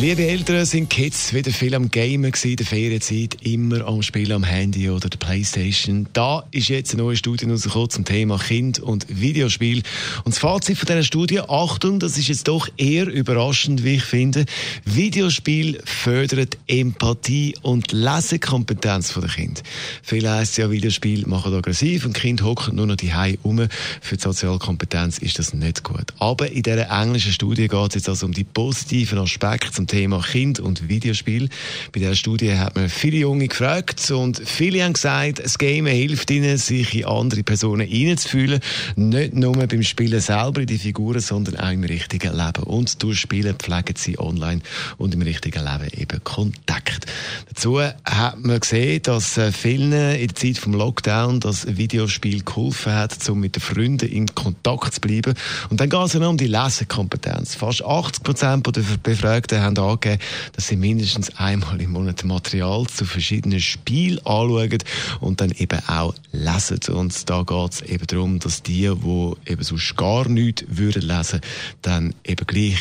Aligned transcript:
Liebe 0.00 0.26
Eltern, 0.26 0.64
sind 0.64 0.88
Kids 0.88 1.34
wieder 1.34 1.50
viel 1.50 1.74
am 1.74 1.90
Gamen 1.90 2.32
gewesen, 2.32 2.56
der 2.56 2.64
Ferienzeit, 2.64 3.36
immer 3.42 3.86
am 3.86 4.00
Spielen 4.00 4.32
am 4.32 4.44
Handy 4.44 4.88
oder 4.88 5.10
der 5.10 5.18
Playstation. 5.18 6.08
Da 6.14 6.42
ist 6.52 6.70
jetzt 6.70 6.94
eine 6.94 7.02
neue 7.02 7.16
Studie 7.16 7.44
rausgekommen 7.44 7.90
zum 7.90 8.06
Thema 8.06 8.38
Kind 8.38 8.78
und 8.78 9.04
Videospiel. 9.10 9.82
Und 10.24 10.34
das 10.34 10.38
Fazit 10.38 10.78
von 10.78 10.86
dieser 10.86 11.02
Studie, 11.02 11.40
Achtung, 11.40 11.98
das 11.98 12.16
ist 12.16 12.28
jetzt 12.28 12.48
doch 12.48 12.66
eher 12.78 13.08
überraschend, 13.08 13.84
wie 13.84 13.96
ich 13.96 14.02
finde. 14.04 14.46
Videospiel 14.86 15.78
fördert 15.84 16.56
Empathie 16.66 17.54
und 17.60 17.92
Lesekompetenz 17.92 19.12
der 19.12 19.28
Kind. 19.28 19.62
Viel 20.02 20.26
heisst 20.26 20.56
ja, 20.56 20.70
Videospiel 20.70 21.26
machen 21.26 21.52
aggressiv 21.52 22.06
und 22.06 22.14
Kind 22.14 22.42
hocken 22.42 22.76
nur 22.76 22.86
noch 22.86 22.96
die 22.96 23.12
Hause 23.12 23.36
um. 23.42 23.68
Für 24.00 24.16
die 24.16 24.22
Sozialkompetenz 24.22 25.18
ist 25.18 25.38
das 25.38 25.52
nicht 25.52 25.84
gut. 25.84 26.14
Aber 26.18 26.50
in 26.50 26.62
dieser 26.62 26.88
englischen 26.88 27.32
Studie 27.32 27.68
geht 27.68 27.88
es 27.90 27.96
jetzt 27.96 28.08
also 28.08 28.24
um 28.24 28.32
die 28.32 28.44
positiven 28.44 29.18
Aspekte 29.18 29.89
Thema 29.90 30.22
Kind 30.22 30.60
und 30.60 30.88
Videospiel. 30.88 31.48
Bei 31.90 31.98
dieser 31.98 32.14
Studie 32.14 32.56
hat 32.56 32.76
man 32.76 32.88
viele 32.88 33.16
Junge 33.16 33.48
gefragt 33.48 34.08
und 34.12 34.40
viele 34.44 34.84
haben 34.84 34.92
gesagt, 34.92 35.40
das 35.40 35.58
Game 35.58 35.86
hilft 35.86 36.30
ihnen, 36.30 36.58
sich 36.58 36.94
in 36.94 37.06
andere 37.06 37.42
Personen 37.42 37.88
hineinzufühlen. 37.88 38.60
Nicht 38.94 39.34
nur 39.34 39.54
beim 39.54 39.82
Spielen 39.82 40.20
selber 40.20 40.60
in 40.60 40.68
die 40.68 40.78
Figuren, 40.78 41.18
sondern 41.18 41.56
auch 41.56 41.72
im 41.72 41.82
richtigen 41.82 42.36
Leben. 42.36 42.62
Und 42.62 43.02
durch 43.02 43.18
Spielen 43.18 43.56
pflegen 43.56 43.96
sie 43.96 44.16
online 44.16 44.60
und 44.96 45.12
im 45.12 45.22
richtigen 45.22 45.64
Leben 45.64 45.88
eben 45.98 46.22
Kontakt. 46.22 47.06
Dazu 47.48 47.80
hat 47.80 48.38
man 48.38 48.60
gesehen, 48.60 49.02
dass 49.02 49.38
äh, 49.38 49.50
vielen 49.50 49.92
in 49.92 50.28
der 50.28 50.36
Zeit 50.36 50.58
vom 50.58 50.74
Lockdown 50.74 51.40
das 51.40 51.66
Videospiel 51.76 52.44
geholfen 52.44 52.92
hat, 52.92 53.28
um 53.28 53.40
mit 53.40 53.56
den 53.56 53.60
Freunden 53.60 54.08
in 54.08 54.32
Kontakt 54.36 54.94
zu 54.94 55.00
bleiben. 55.00 55.34
Und 55.68 55.80
dann 55.80 55.90
geht 55.90 56.00
es 56.00 56.14
um 56.14 56.36
die 56.36 56.46
Lesekompetenz. 56.46 57.56
Fast 57.56 57.84
80 57.84 58.22
Prozent 58.22 58.76
der 58.76 58.82
Befragten 59.02 59.60
haben 59.60 59.69
angegeben, 59.78 60.20
dass 60.52 60.68
sie 60.68 60.76
mindestens 60.76 61.36
einmal 61.36 61.80
im 61.80 61.92
Monat 61.92 62.24
Material 62.24 62.86
zu 62.86 63.04
verschiedenen 63.04 63.60
Spielen 63.60 64.18
anschauen 64.18 64.78
und 65.20 65.40
dann 65.40 65.50
eben 65.52 65.80
auch 65.88 66.14
lesen. 66.32 66.80
Und 66.94 67.28
da 67.28 67.42
geht 67.42 67.72
es 67.72 67.82
eben 67.82 68.06
darum, 68.06 68.38
dass 68.38 68.62
die, 68.62 68.92
die 68.94 69.50
eben 69.50 69.62
sonst 69.62 69.96
gar 69.96 70.28
nichts 70.28 70.64
würden 70.68 71.02
lesen, 71.02 71.40
dann 71.82 72.14
eben 72.24 72.46
gleich 72.46 72.80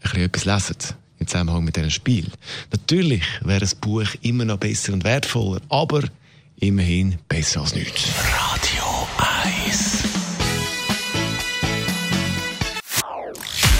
etwas 0.00 0.44
lesen 0.44 0.76
im 1.18 1.26
Zusammenhang 1.26 1.64
mit 1.64 1.76
diesem 1.76 1.90
Spiel. 1.90 2.26
Natürlich 2.72 3.22
wäre 3.42 3.64
ein 3.64 3.70
Buch 3.80 4.08
immer 4.22 4.44
noch 4.44 4.58
besser 4.58 4.92
und 4.92 5.04
wertvoller, 5.04 5.60
aber 5.68 6.02
immerhin 6.58 7.18
besser 7.28 7.60
als 7.60 7.74
nichts. 7.74 8.10
Radio 8.32 9.29